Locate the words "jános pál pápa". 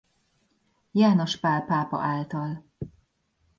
0.91-1.99